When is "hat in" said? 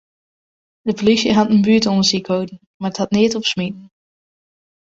1.37-1.63